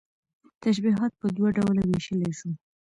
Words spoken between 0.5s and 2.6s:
تشبيهات په دوه ډوله ويشلى شو